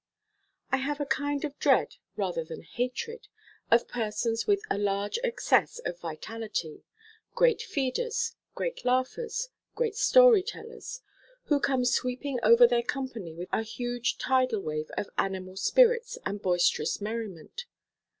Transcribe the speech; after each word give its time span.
I 0.71 0.77
have 0.77 0.99
a 0.99 1.05
kind 1.05 1.45
of 1.45 1.59
dread, 1.59 1.97
rather 2.15 2.43
than 2.43 2.63
hatred, 2.63 3.27
of 3.69 3.87
persons 3.87 4.47
with 4.47 4.63
a 4.67 4.79
large 4.79 5.19
excess 5.23 5.77
of 5.85 5.99
vitality 5.99 6.83
great 7.35 7.61
feeders, 7.61 8.35
great 8.55 8.83
laughers, 8.83 9.49
great 9.75 9.95
story 9.95 10.41
tellers, 10.41 11.03
who 11.49 11.59
come 11.59 11.85
sweeping 11.85 12.39
over 12.41 12.65
their 12.65 12.81
company 12.81 13.31
with 13.35 13.49
a 13.53 13.61
huge 13.61 14.17
tidal 14.17 14.61
wave 14.61 14.89
of 14.97 15.11
animal 15.19 15.55
spirits 15.55 16.17
and 16.25 16.41
boisterous 16.41 16.99
merriment. 16.99 17.65